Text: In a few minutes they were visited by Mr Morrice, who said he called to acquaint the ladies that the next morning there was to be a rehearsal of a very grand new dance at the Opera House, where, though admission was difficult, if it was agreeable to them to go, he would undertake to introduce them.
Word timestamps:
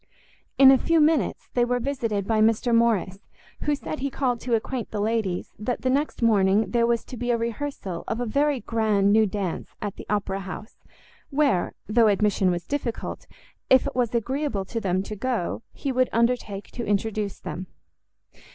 In 0.57 0.71
a 0.71 0.79
few 0.79 0.99
minutes 0.99 1.47
they 1.53 1.63
were 1.63 1.79
visited 1.79 2.25
by 2.25 2.41
Mr 2.41 2.73
Morrice, 2.73 3.19
who 3.65 3.75
said 3.75 3.99
he 3.99 4.09
called 4.09 4.39
to 4.39 4.55
acquaint 4.55 4.89
the 4.89 4.99
ladies 4.99 5.51
that 5.59 5.81
the 5.83 5.91
next 5.91 6.23
morning 6.23 6.71
there 6.71 6.87
was 6.87 7.03
to 7.05 7.15
be 7.17 7.29
a 7.29 7.37
rehearsal 7.37 8.03
of 8.07 8.19
a 8.19 8.25
very 8.25 8.61
grand 8.61 9.13
new 9.13 9.27
dance 9.27 9.75
at 9.79 9.97
the 9.97 10.07
Opera 10.09 10.39
House, 10.39 10.77
where, 11.29 11.75
though 11.87 12.07
admission 12.07 12.49
was 12.49 12.65
difficult, 12.65 13.27
if 13.69 13.85
it 13.85 13.95
was 13.95 14.15
agreeable 14.15 14.65
to 14.65 14.81
them 14.81 15.03
to 15.03 15.15
go, 15.15 15.61
he 15.71 15.91
would 15.91 16.09
undertake 16.11 16.71
to 16.71 16.83
introduce 16.83 17.37
them. 17.39 17.67